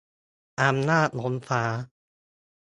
[0.61, 1.63] อำนาจล้นฟ้า